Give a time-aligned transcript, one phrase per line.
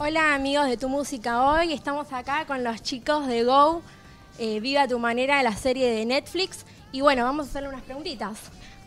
[0.00, 3.80] Hola amigos de Tu Música Hoy, estamos acá con los chicos de Go,
[4.40, 6.66] eh, Viva tu Manera, la serie de Netflix.
[6.90, 8.36] Y bueno, vamos a hacerle unas preguntitas.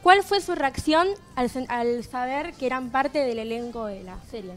[0.03, 4.51] ¿Cuál fue su reacción al saber que eran parte del elenco de la serie?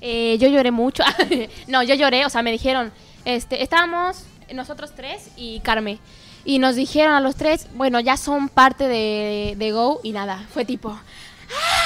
[0.00, 1.04] Eh, yo lloré mucho.
[1.68, 2.90] no, yo lloré, o sea, me dijeron,
[3.24, 6.00] este, estábamos nosotros tres y Carmen.
[6.44, 10.44] Y nos dijeron a los tres, bueno, ya son parte de, de Go y nada,
[10.52, 10.90] fue tipo...
[10.90, 11.85] "¡Ah!".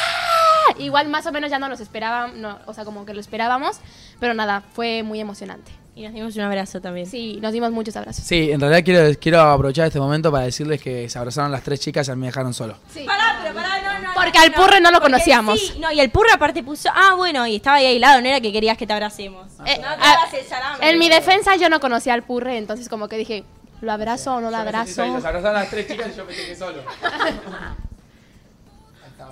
[0.79, 3.81] Igual más o menos ya no los esperábamos, no, o sea, como que lo esperábamos,
[4.19, 5.73] pero nada, fue muy emocionante.
[5.95, 7.07] Y nos dimos un abrazo también.
[7.07, 8.25] Sí, nos dimos muchos abrazos.
[8.25, 11.81] Sí, en realidad quiero, quiero aprovechar este momento para decirles que se abrazaron las tres
[11.81, 12.77] chicas y a mí me dejaron solo.
[12.93, 13.05] Sí.
[13.05, 14.15] Pará, pero pará, no, no.
[14.15, 15.61] Porque al Purre no lo Porque conocíamos.
[15.61, 18.41] Sí, no, y el purre aparte puso, ah, bueno, y estaba ahí aislado, no era
[18.41, 19.47] que querías que te abracemos.
[19.67, 20.91] Eh, no te ah, salame.
[20.91, 23.45] en mi defensa yo no conocía al Purre, entonces como que dije,
[23.81, 25.03] ¿lo abrazo o no lo abrazo?
[25.03, 26.83] abrazaron las tres chicas y yo me quedé solo.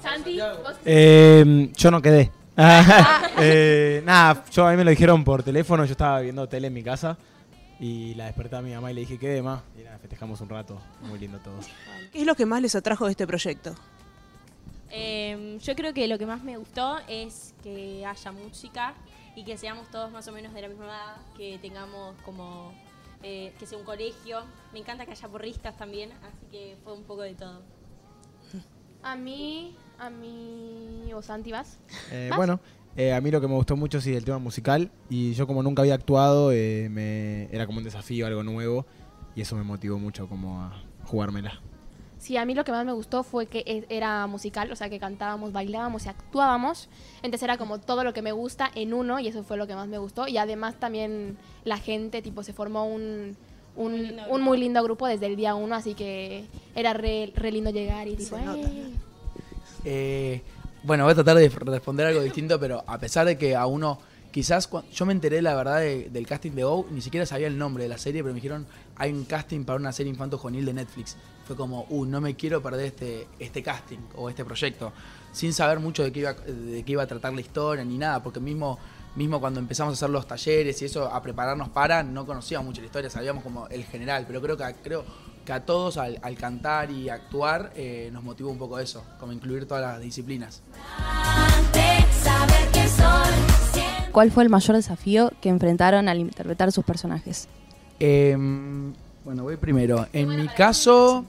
[0.02, 2.30] Santi, vos- Eh, yo no quedé.
[3.40, 6.72] Eh, nada, yo a mí me lo dijeron por teléfono, yo estaba viendo tele en
[6.74, 7.16] mi casa
[7.78, 9.62] y la desperté a mi mamá y le dije, quede más.
[9.78, 11.54] Y nada, festejamos un rato, muy lindo todo.
[12.12, 13.74] ¿Qué es lo que más les atrajo de este proyecto?
[14.90, 18.94] Eh, yo creo que lo que más me gustó es que haya música
[19.36, 22.72] y que seamos todos más o menos de la misma edad, que tengamos como,
[23.22, 24.42] eh, que sea un colegio.
[24.72, 27.62] Me encanta que haya porristas también, así que fue un poco de todo.
[29.04, 31.78] A mí, a mí, o Santi, ¿vas?
[32.10, 32.36] Eh, ¿Vas?
[32.36, 32.60] bueno,
[32.96, 35.62] eh, a mí lo que me gustó mucho sí el tema musical y yo como
[35.62, 38.86] nunca había actuado, eh, me, era como un desafío, algo nuevo
[39.34, 41.60] y eso me motivó mucho como a jugármela.
[42.18, 44.90] Sí, a mí lo que más me gustó fue que e- era musical, o sea,
[44.90, 46.88] que cantábamos, bailábamos y actuábamos.
[47.22, 49.76] Entonces era como todo lo que me gusta en uno y eso fue lo que
[49.76, 50.26] más me gustó.
[50.26, 53.36] Y además también la gente, tipo, se formó un,
[53.76, 57.32] un, Muy lindo un muy lindo grupo desde el día uno, así que era re,
[57.36, 58.68] re lindo llegar y tipo, Se nota.
[58.68, 58.94] "Ey".
[59.90, 60.42] Eh,
[60.82, 63.98] bueno, voy a tratar de responder algo distinto, pero a pesar de que a uno,
[64.30, 67.56] quizás yo me enteré la verdad de- del casting de Go, ni siquiera sabía el
[67.56, 68.66] nombre de la serie, pero me dijeron,
[68.96, 71.16] hay un casting para una serie infanto-juvenil de Netflix.
[71.46, 74.92] Fue como, uh, no me quiero perder este, este casting o este proyecto,
[75.32, 78.22] sin saber mucho de qué iba, de qué iba a tratar la historia ni nada,
[78.22, 78.78] porque mismo,
[79.16, 82.82] mismo cuando empezamos a hacer los talleres y eso, a prepararnos para, no conocíamos mucho
[82.82, 85.04] la historia, sabíamos como el general, pero creo que creo
[85.48, 89.32] que a todos al, al cantar y actuar eh, nos motivó un poco eso, como
[89.32, 90.60] incluir todas las disciplinas.
[94.12, 97.48] ¿Cuál fue el mayor desafío que enfrentaron al interpretar sus personajes?
[97.98, 98.92] Em,
[99.24, 100.06] bueno, voy primero.
[100.12, 101.24] En mi caso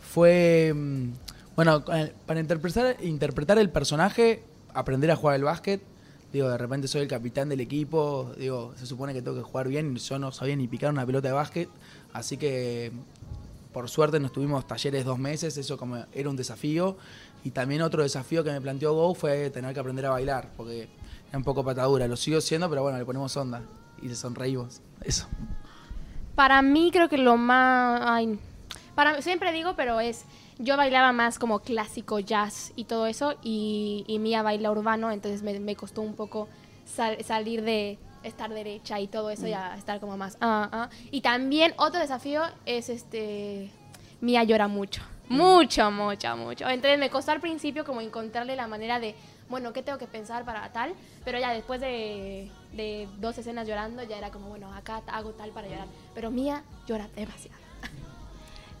[0.00, 1.10] fue, mm,
[1.54, 1.84] bueno,
[2.26, 4.42] para interpretar, interpretar el personaje,
[4.74, 5.80] aprender a jugar el básquet.
[6.32, 9.68] Digo, de repente soy el capitán del equipo, digo, se supone que tengo que jugar
[9.68, 11.68] bien y yo no sabía ni picar una pelota de básquet,
[12.12, 12.92] así que
[13.72, 16.96] por suerte nos tuvimos talleres dos meses, eso como era un desafío.
[17.44, 20.88] Y también otro desafío que me planteó Go fue tener que aprender a bailar, porque
[21.28, 23.62] era un poco patadura, lo sigo siendo, pero bueno, le ponemos onda
[24.02, 25.26] y le sonreímos, eso.
[26.34, 28.02] Para mí creo que lo más...
[28.04, 28.38] Ay,
[28.94, 30.24] para, siempre digo, pero es...
[30.58, 35.42] Yo bailaba más como clásico jazz y todo eso, y, y Mía baila urbano, entonces
[35.42, 36.48] me, me costó un poco
[36.84, 40.36] sal- salir de estar derecha y todo eso y a estar como más...
[40.40, 40.90] ah, ah.
[41.10, 43.70] Y también otro desafío es este...
[44.20, 45.02] Mía llora mucho.
[45.30, 46.68] Mucho, mucho, mucho.
[46.68, 49.14] Entonces me costó al principio como encontrarle la manera de,
[49.48, 50.92] bueno, ¿qué tengo que pensar para tal?
[51.24, 55.50] Pero ya después de, de dos escenas llorando, ya era como, bueno, acá hago tal
[55.50, 55.86] para llorar.
[56.14, 57.58] Pero Mía llora demasiado.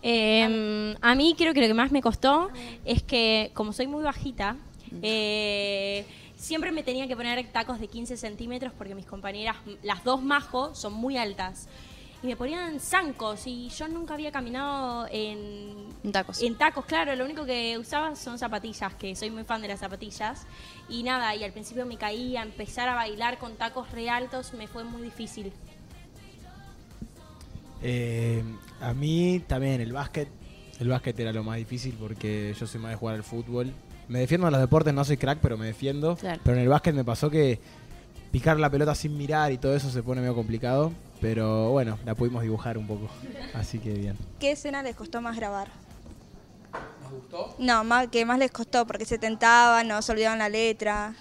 [0.02, 2.48] Eh, a mí creo que lo que más me costó
[2.86, 4.56] es que, como soy muy bajita,
[5.02, 6.06] eh,
[6.40, 10.74] siempre me tenía que poner tacos de 15 centímetros porque mis compañeras, las dos majo,
[10.74, 11.68] son muy altas.
[12.22, 16.42] Y me ponían zancos y yo nunca había caminado en, En tacos.
[16.42, 17.14] en tacos, claro.
[17.14, 20.46] Lo único que usaba son zapatillas, que soy muy fan de las zapatillas.
[20.88, 24.66] Y nada, y al principio me caía, empezar a bailar con tacos re altos me
[24.66, 25.52] fue muy difícil.
[27.82, 28.42] Eh,
[28.80, 30.28] a mí también el básquet.
[30.78, 33.72] El básquet era lo más difícil porque yo soy más de jugar al fútbol.
[34.10, 36.16] Me defiendo en los deportes, no soy crack, pero me defiendo.
[36.16, 36.40] Claro.
[36.44, 37.60] Pero en el básquet me pasó que
[38.32, 40.92] picar la pelota sin mirar y todo eso se pone medio complicado.
[41.20, 43.08] Pero bueno, la pudimos dibujar un poco.
[43.54, 44.16] Así que bien.
[44.40, 45.68] ¿Qué escena les costó más grabar?
[47.02, 47.54] ¿Nos gustó?
[47.60, 51.14] No, más, que más les costó porque se tentaban, no se olvidaban la letra.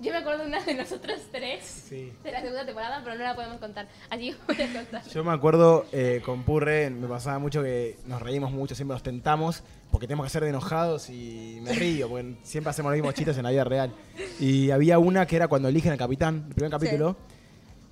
[0.00, 2.12] Yo me acuerdo de una de nosotros tres Sí.
[2.24, 3.88] de la segunda temporada, pero no la podemos contar.
[4.10, 5.04] Así que voy a contar.
[5.08, 9.02] Yo me acuerdo eh, con Purre, me pasaba mucho que nos reímos mucho, siempre nos
[9.02, 9.62] tentamos,
[9.92, 13.36] porque tenemos que ser de enojados y me río, porque siempre hacemos los mismos chistes
[13.36, 13.92] en la vida real.
[14.40, 17.14] Y había una que era cuando eligen al capitán, el primer capítulo,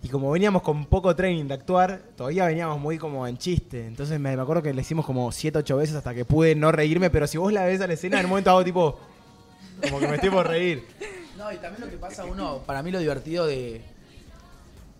[0.02, 3.86] y como veníamos con poco training de actuar, todavía veníamos muy como en chiste.
[3.86, 6.72] Entonces me, me acuerdo que le hicimos como 7, 8 veces hasta que pude no
[6.72, 8.98] reírme, pero si vos la ves a la escena, en un momento hago tipo,
[9.82, 10.84] como que me estoy por reír.
[11.36, 13.82] No, y también lo que pasa uno, para mí lo divertido de...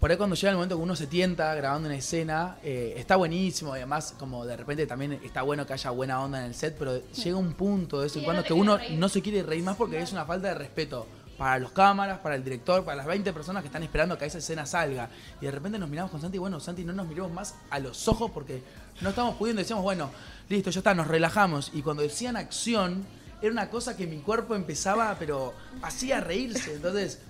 [0.01, 3.17] Por ahí cuando llega el momento que uno se tienta grabando una escena, eh, está
[3.17, 6.55] buenísimo, y además como de repente también está bueno que haya buena onda en el
[6.55, 8.99] set, pero llega un punto de vez en Sí, cuando no te que uno reír.
[8.99, 11.07] no se quiere reír más porque es una falta de respeto
[11.37, 14.39] para los cámaras, para el director, para las 20 personas que están esperando que esa
[14.39, 15.11] escena salga.
[15.39, 18.09] Y de repente nos miramos con Santi, bueno, Santi, no nos miremos más a los
[18.09, 18.63] ojos porque
[19.03, 20.11] no estamos pudiendo, decíamos, bueno,
[20.49, 21.73] listo, ya está, nos relajamos.
[21.75, 23.05] Y cuando decían acción,
[23.43, 26.75] era una cosa que mi cuerpo empezaba, pero hacía reírse.
[26.75, 27.21] Entonces,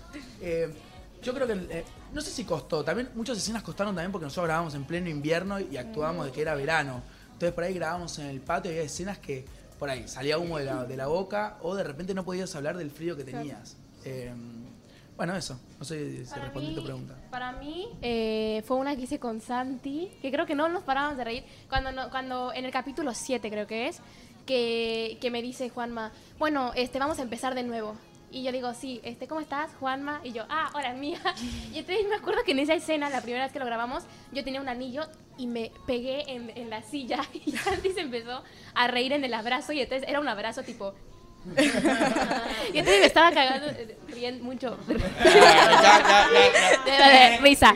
[0.41, 0.73] eh,
[1.23, 4.47] yo creo que, eh, no sé si costó, también muchas escenas costaron también porque nosotros
[4.47, 7.03] grabamos en pleno invierno y actuábamos de que era verano.
[7.33, 9.45] Entonces por ahí grabábamos en el patio y había escenas que
[9.79, 12.77] por ahí salía humo de la, de la boca o de repente no podías hablar
[12.77, 13.77] del frío que tenías.
[14.05, 14.33] Eh,
[15.17, 15.61] bueno, eso.
[15.79, 17.15] No sé si Para respondí tu pregunta.
[17.31, 21.19] Para mí eh, fue una que hice con Santi, que creo que no nos parábamos
[21.19, 21.45] de reír.
[21.69, 24.01] Cuando, no- cuando en el capítulo 7 creo que es,
[24.47, 27.95] que, que me dice Juanma, bueno, este, vamos a empezar de nuevo.
[28.33, 30.21] Y yo digo, sí, este, ¿cómo estás, Juanma?
[30.23, 31.19] Y yo, ah, hola, mía.
[31.73, 34.45] Y entonces me acuerdo que en esa escena, la primera vez que lo grabamos, yo
[34.45, 35.03] tenía un anillo
[35.37, 38.43] y me pegué en, en la silla y Santi se empezó
[38.75, 40.95] a reír en el abrazo y entonces era un abrazo tipo...
[41.57, 43.67] y entonces me estaba cagando,
[44.09, 44.77] riendo mucho.
[44.87, 44.95] De-
[46.85, 47.75] de risa.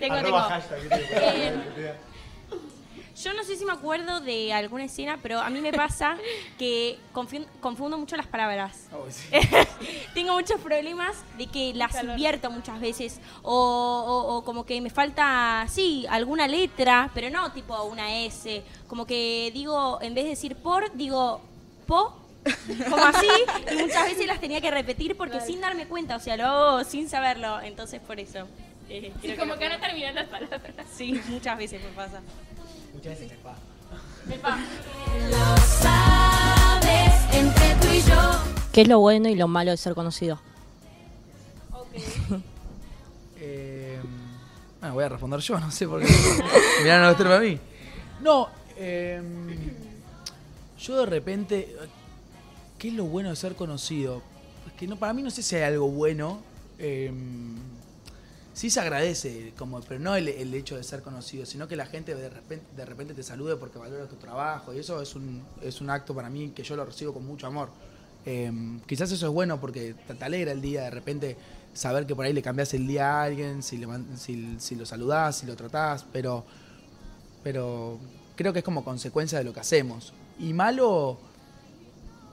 [0.00, 0.48] Tengo, tengo.
[3.22, 6.16] Yo no sé si me acuerdo de alguna escena, pero a mí me pasa
[6.58, 8.88] que confun- confundo mucho las palabras.
[10.14, 13.20] Tengo muchos problemas de que las invierto muchas veces.
[13.42, 18.62] O, o- o como que me falta, sí, alguna letra, pero no tipo una S.
[18.88, 21.40] Como que digo, en vez de decir por, digo
[21.86, 22.16] po.
[22.88, 23.26] Como así,
[23.70, 26.84] y muchas veces las tenía que repetir porque sin darme cuenta, o sea, lo hago
[26.84, 28.48] sin saberlo, entonces por eso.
[28.88, 30.62] eh, sí, como que no terminan las palabras.
[30.90, 32.22] Sí, muchas veces me pasa.
[32.94, 33.60] Muchas veces me pasa.
[34.26, 34.58] Me pa-
[38.72, 40.38] ¿Qué es lo bueno y lo malo de ser conocido?
[43.42, 43.98] Eh,
[44.80, 46.06] bueno, voy a responder yo, no sé por qué.
[46.82, 47.58] Mirá, no lo a mí.
[48.20, 49.18] No, eh,
[50.78, 51.74] yo de repente.
[52.78, 54.20] ¿Qué es lo bueno de ser conocido?
[54.66, 56.40] Es que no, para mí no sé si hay algo bueno.
[56.78, 57.10] eh,
[58.52, 61.86] sí se agradece, como, pero no el, el hecho de ser conocido, sino que la
[61.86, 64.74] gente de repente, de repente te salude porque valora tu trabajo.
[64.74, 67.46] Y eso es un, es un acto para mí que yo lo recibo con mucho
[67.46, 67.70] amor.
[68.26, 68.52] Eh,
[68.86, 71.36] quizás eso es bueno porque te, alegra el día, de repente
[71.72, 73.86] saber que por ahí le cambias el día a alguien, si, le
[74.16, 76.44] si, si lo saludás, si lo tratás, pero,
[77.42, 77.98] pero
[78.36, 80.12] creo que es como consecuencia de lo que hacemos.
[80.38, 81.18] Y malo,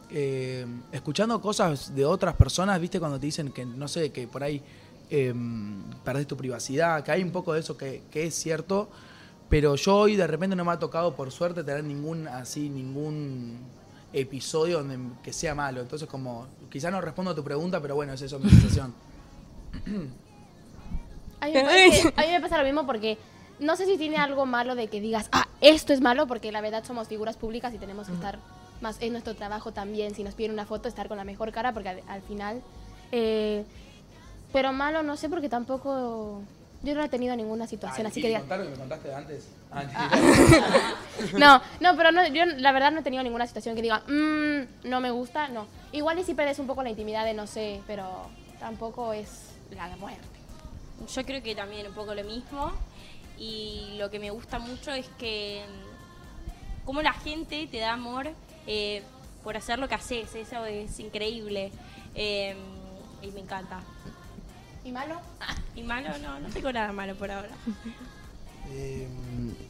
[0.10, 4.44] eh, escuchando cosas de otras personas, viste, cuando te dicen que, no sé, que por
[4.44, 4.62] ahí
[5.10, 5.34] eh,
[6.04, 8.90] perdés tu privacidad, que hay un poco de eso que, que es cierto,
[9.50, 13.58] pero yo hoy de repente no me ha tocado, por suerte, tener ningún, así, ningún
[14.14, 15.82] episodio donde, que sea malo.
[15.82, 18.94] Entonces, como, quizás no respondo a tu pregunta, pero bueno, es eso mi sensación.
[21.40, 23.18] A mí, me parece- a mí me pasa lo mismo porque
[23.60, 26.62] no sé si tiene algo malo de que digas, ah, esto es malo, porque la
[26.62, 28.40] verdad somos figuras públicas y tenemos que estar
[28.82, 30.16] más en nuestro trabajo también.
[30.16, 32.62] Si nos piden una foto, estar con la mejor cara, porque al, al final.
[33.12, 33.66] eh,
[34.58, 36.42] pero malo no sé, porque tampoco.
[36.82, 39.48] Yo no he tenido ninguna situación así que contar lo que me contaste antes?
[41.38, 44.90] No, no, pero no, yo la verdad no he tenido ninguna situación que diga, "Mm,
[44.90, 45.68] no me gusta, no.
[45.92, 49.96] Igual y si perdes un poco la intimidad de no sé, pero tampoco es la
[49.98, 50.26] muerte.
[51.08, 52.72] Yo creo que también un poco lo mismo.
[53.38, 58.28] Y lo que me gusta mucho es que mm, como la gente te da amor
[58.66, 59.04] eh,
[59.44, 60.34] por hacer lo que haces.
[60.34, 61.72] Eso es increíble.
[62.16, 62.56] Eh,
[63.22, 63.82] y me encanta.
[64.88, 65.16] ¿Y malo?
[65.76, 67.50] Y malo, no, no tengo nada malo por ahora.
[68.70, 69.08] Eh,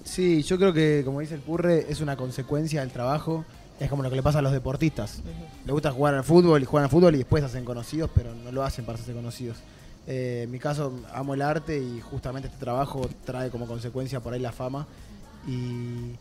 [0.04, 3.46] sí, yo creo que, como dice el Purre, es una consecuencia del trabajo.
[3.80, 5.22] Es como lo que le pasa a los deportistas.
[5.68, 8.34] Le gusta jugar al fútbol y juegan al fútbol y después se hacen conocidos, pero
[8.34, 9.58] no lo hacen para hacerse conocidos.
[10.08, 14.34] Eh, en mi caso, amo el arte y justamente este trabajo trae como consecuencia por
[14.34, 14.88] ahí la fama.
[15.48, 16.14] Y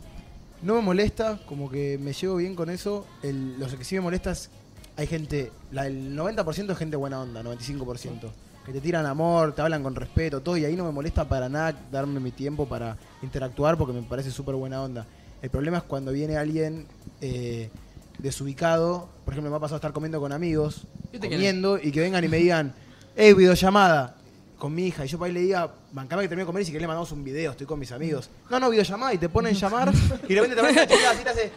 [0.61, 3.07] no me molesta, como que me llevo bien con eso.
[3.23, 4.51] El- lo que sí me molesta es,
[4.99, 8.29] hay gente, la, el 90% es gente buena onda, 95%.
[8.67, 11.49] Que te tiran amor, te hablan con respeto, todo, y ahí no me molesta para
[11.49, 15.07] nada darme mi tiempo para interactuar porque me parece súper buena onda.
[15.41, 16.85] El problema es cuando viene alguien
[17.21, 17.71] eh,
[18.19, 20.83] desubicado, por ejemplo, me ha pasado estar comiendo con amigos,
[21.13, 22.75] ¿Viste quién comiendo, y que vengan y me digan,
[23.15, 24.17] hey, videollamada
[24.59, 26.65] con mi hija, y yo para ahí le diga, bancame que termine de comer y
[26.65, 28.31] si querés le mandamos un video, estoy con mis amigos.
[28.51, 29.93] No, no, videollamada, y te ponen llamar,
[30.29, 31.53] y de repente te ven chica así te hace...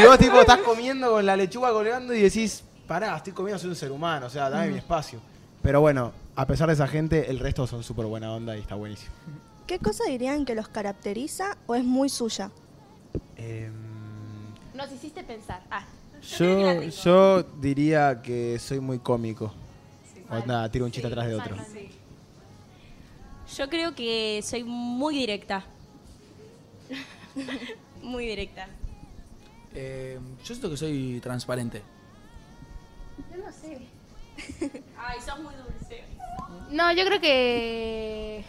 [0.00, 3.70] Y vos tipo estás comiendo con la lechuga colgando y decís, pará, estoy comiendo, soy
[3.70, 5.18] un ser humano, o sea, dame mi espacio.
[5.64, 8.74] Pero bueno, a pesar de esa gente, el resto son súper buena onda y está
[8.74, 9.14] buenísimo.
[9.66, 12.50] ¿Qué cosa dirían que los caracteriza o es muy suya?
[13.38, 13.72] Em,
[14.74, 15.62] Nos hiciste pensar.
[15.70, 15.86] Ah,
[16.38, 19.54] Yo, yo diría que soy muy cómico.
[20.28, 21.56] O nada, tiro un chiste atrás de otro.
[23.56, 25.64] Yo creo que soy muy directa.
[28.02, 28.68] muy directa.
[29.72, 31.80] Eh, yo siento que soy transparente.
[33.30, 33.93] Yo no sé.
[34.98, 36.04] Ay, sos muy dulce.
[36.70, 38.44] No, yo creo que...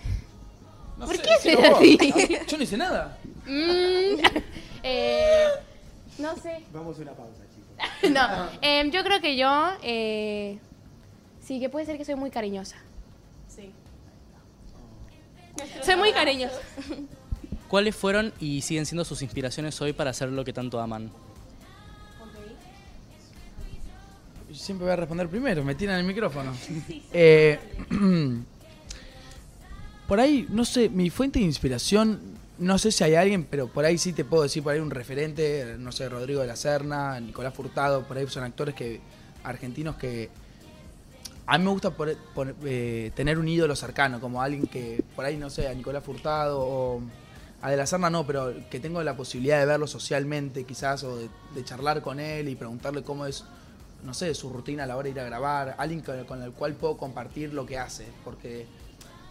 [0.98, 1.66] No ¿Por sé, qué vos.
[1.78, 1.98] así?
[2.48, 3.18] Yo no hice nada.
[3.46, 4.20] Mm,
[4.84, 5.48] eh,
[6.20, 6.64] no sé.
[6.72, 8.12] Vamos a una pausa, chicos.
[8.12, 9.72] No, em, yo creo que yo...
[9.84, 10.58] eh,
[11.42, 12.78] sí, que puede ser que soy muy cariñosa.
[13.50, 13.72] Sí.
[15.84, 16.60] Soy muy cariñosa.
[17.68, 21.12] ¿Cuáles fueron y siguen siendo sus inspiraciones hoy para hacer lo que tanto aman?
[24.56, 26.52] Siempre voy a responder primero, me tiran el micrófono.
[27.14, 27.60] Eh,
[30.08, 32.20] por ahí, no sé, mi fuente de inspiración,
[32.60, 34.92] no sé si hay alguien, pero por ahí sí te puedo decir, por ahí un
[34.92, 39.02] referente, no sé, Rodrigo de la Serna, Nicolás Furtado, por ahí son actores que
[39.44, 40.30] argentinos que
[41.48, 45.26] a mí me gusta por- por- eh, tener un ídolo cercano, como alguien que, por
[45.26, 47.02] ahí, no sé, a Nicolás Furtado o
[47.62, 51.18] a De la Serna no, pero que tengo la posibilidad de verlo socialmente quizás o
[51.18, 53.44] de, de charlar con él y preguntarle cómo es,
[54.06, 56.74] no sé, su rutina a la hora de ir a grabar, alguien con, el cual
[56.76, 58.68] puedo compartir lo que hace, porque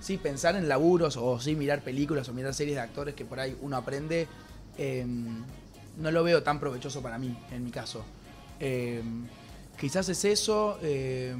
[0.00, 3.40] sí, pensar en laburos o sí mirar películas o mirar series de actores que por
[3.40, 4.26] ahí uno aprende,
[4.76, 5.07] eh,
[5.97, 8.04] no lo veo tan provechoso para mí, en mi caso.
[8.59, 9.02] Eh,
[9.78, 10.78] quizás es eso.
[10.83, 11.35] eh,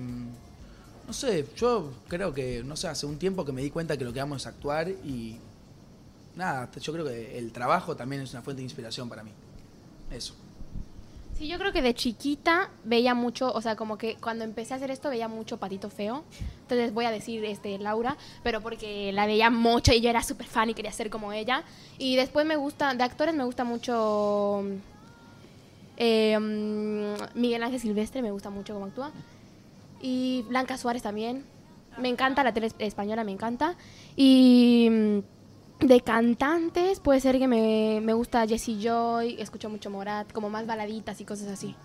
[1.07, 4.05] no sé, yo creo que, no sé, hace un tiempo que me di cuenta que
[4.05, 5.38] lo que amo es actuar y
[6.35, 9.31] nada, yo creo que el trabajo también es una fuente de inspiración para mí.
[10.11, 10.35] Eso.
[11.37, 14.76] Sí, yo creo que de chiquita veía mucho, o sea, como que cuando empecé a
[14.76, 16.23] hacer esto veía mucho Patito Feo.
[16.62, 20.47] Entonces voy a decir este Laura, pero porque la veía mucho y yo era súper
[20.47, 21.64] fan y quería ser como ella.
[21.99, 24.64] Y después me gusta, de actores me gusta mucho
[25.99, 29.11] mm, Miguel Ángel Silvestre, me gusta mucho cómo actúa.
[30.00, 31.45] Y Blanca Suárez también.
[31.99, 33.75] Me encanta, la tele española me encanta.
[34.17, 34.88] Y
[35.85, 40.67] de cantantes puede ser que me, me gusta Jessie Joy, escucho mucho Morat, como más
[40.67, 41.76] baladitas y cosas así.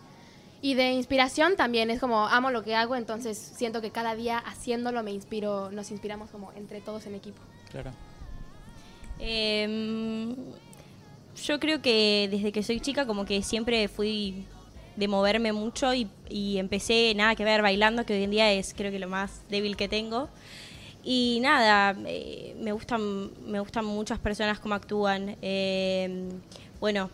[0.62, 4.38] Y de inspiración también es como amo lo que hago, entonces siento que cada día
[4.38, 7.42] haciéndolo me inspiro, nos inspiramos como entre todos en equipo.
[7.72, 7.92] Claro.
[9.20, 10.34] Em,
[11.44, 14.46] yo creo que desde que soy chica como que siempre fui
[14.96, 18.74] de moverme mucho y, y empecé nada que ver bailando, que hoy en día es
[18.74, 20.30] creo que lo más débil que tengo.
[21.04, 25.38] Y nada, me gustan me gustan muchas personas como actúan.
[25.42, 26.30] Em,
[26.80, 27.10] bueno,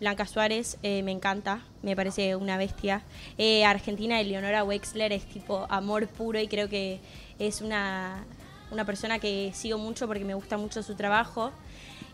[0.00, 3.02] Blanca Suárez eh, me encanta, me parece una bestia.
[3.38, 7.00] Eh, Argentina, Eleonora Wexler es tipo amor puro y creo que
[7.38, 8.24] es una,
[8.70, 11.52] una persona que sigo mucho porque me gusta mucho su trabajo.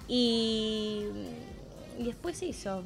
[0.08, 1.04] Y,
[1.98, 2.82] y después eso,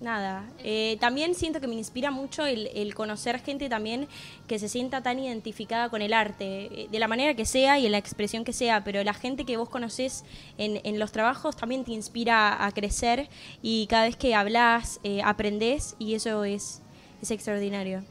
[0.00, 0.44] nada.
[0.62, 4.08] Eh, también siento que me inspira mucho el, el conocer gente también
[4.46, 7.86] que se sienta tan identificada con el arte, eh, de la manera que sea y
[7.86, 10.24] en la expresión que sea, pero la gente que vos conocés
[10.58, 13.28] en, en los trabajos también te inspira a crecer
[13.62, 16.82] y cada vez que hablas eh, aprendés y eso es,
[17.22, 18.04] es extraordinario.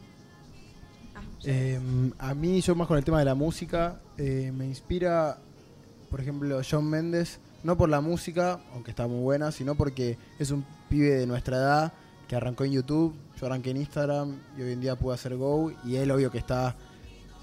[1.46, 1.80] Eh,
[2.18, 5.38] a mí, yo más con el tema de la música, eh, me inspira,
[6.10, 10.52] por ejemplo, John Méndez, no por la música, aunque está muy buena, sino porque es
[10.52, 11.94] un pibe de nuestra edad
[12.28, 15.72] que arrancó en YouTube, yo arranqué en Instagram y hoy en día pude hacer Go
[15.84, 16.76] y él obvio que está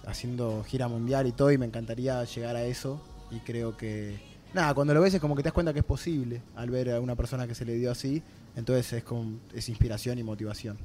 [0.07, 3.03] haciendo gira mundial y todo y me encantaría llegar a eso.
[3.33, 4.21] Y creo que
[4.55, 6.93] nada, cuando lo ves es como que te das cuenta que es posible al ver
[6.93, 8.23] a una persona que se le dio así,
[8.55, 10.79] entonces es como es inspiración y motivación.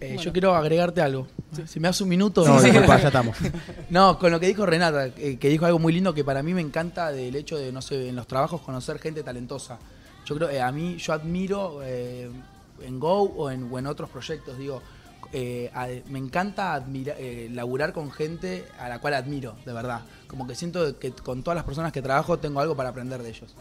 [0.00, 0.22] Eh, Bueno.
[0.22, 1.26] Yo quiero agregarte algo.
[1.54, 2.46] Si- Si me das un minuto.
[2.46, 3.36] No, disculpa, ya estamos.
[3.90, 6.52] No, con lo que dijo Renata, eh, que dijo algo muy lindo que para mí
[6.54, 9.78] me encanta del hecho de, no sé, en los trabajos conocer gente talentosa.
[10.26, 12.30] Yo creo, eh, a mí, yo admiro eh,
[12.82, 14.82] en Go o en, o en otros proyectos, digo,
[15.32, 20.00] eh, a- me encanta admira- eh, laburar con gente a la cual admiro, de verdad.
[20.26, 23.28] Como que siento que con todas las personas que trabajo tengo algo para aprender de
[23.30, 23.54] ellos.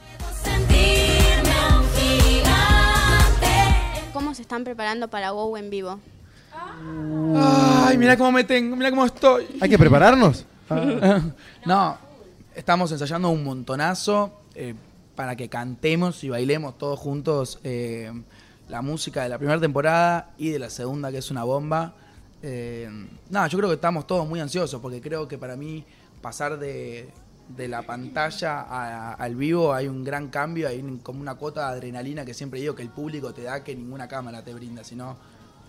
[4.14, 6.00] ¿Cómo se están preparando para Go en vivo?
[7.36, 9.46] Ay, mira cómo me tengo, mira cómo estoy.
[9.62, 10.46] ¿Hay que prepararnos?
[11.66, 11.98] No,
[12.56, 14.74] estamos ensayando un montonazo eh,
[15.16, 18.12] para que cantemos y bailemos todos juntos eh,
[18.70, 21.94] la música de la primera temporada y de la segunda, que es una bomba.
[22.42, 22.90] Eh,
[23.30, 25.86] nada, yo creo que estamos todos muy ansiosos porque creo que para mí
[26.22, 27.10] pasar de,
[27.56, 31.68] de la pantalla a- al vivo hay un gran cambio, hay un- como una cuota
[31.70, 34.84] de adrenalina que siempre digo que el público te da que ninguna cámara te brinda,
[34.84, 35.16] sino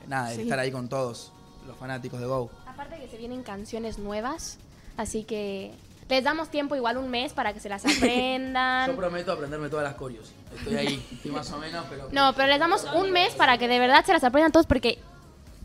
[0.06, 0.42] nada, el Sí.
[0.42, 1.32] estar ahí con todos
[1.66, 2.50] los fanáticos de Go.
[2.66, 4.58] Aparte que se vienen canciones nuevas,
[4.96, 5.73] así que
[6.06, 8.90] Les damos tiempo igual un mes para que se las aprendan.
[8.90, 10.32] Yo prometo aprenderme todas las corios.
[10.54, 12.08] Estoy ahí, estoy más o menos, pero...
[12.12, 14.99] No, pero les damos un mes para que de verdad se las aprendan todos porque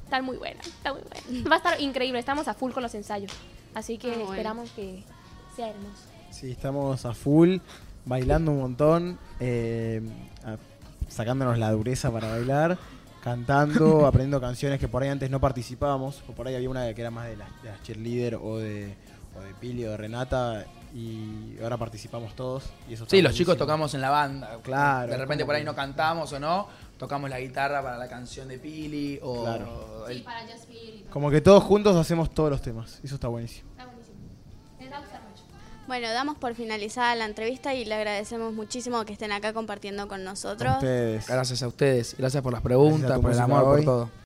[0.05, 1.49] están muy buenas, está muy buena.
[1.49, 3.33] Va a estar increíble, estamos a full con los ensayos.
[3.75, 4.31] Así que Ah, bueno.
[4.31, 5.03] esperamos que
[5.57, 6.03] sea hermoso.
[6.31, 7.57] Sí, estamos a full,
[8.05, 10.01] bailando un montón, eh,
[11.09, 12.77] sacándonos la dureza para bailar,
[13.23, 17.01] cantando, aprendiendo canciones que por ahí antes no participábamos, o por ahí había una que
[17.01, 18.95] era más de las, de las cheerleader o de,
[19.37, 22.63] o de Pili o de Renata, y ahora participamos todos.
[22.89, 24.57] Y eso Sí, los chicos tocamos en la banda.
[24.63, 28.47] Claro, De repente por ahí no cantamos o no, tocamos la guitarra para la canción
[28.47, 29.43] de Pili o...
[29.43, 30.05] Claro.
[30.09, 30.25] el-
[31.11, 33.69] Como que todos juntos hacemos todos los temas, eso está buenísimo.
[33.71, 34.17] Está buenísimo.
[34.79, 35.43] Les va a gustar mucho.
[35.89, 40.23] Bueno, damos por finalizada la entrevista y le agradecemos muchísimo que estén acá compartiendo con
[40.23, 40.71] nosotros.
[40.71, 41.27] A ustedes.
[41.27, 44.09] Gracias a ustedes, gracias por las preguntas, por el amor, por todo.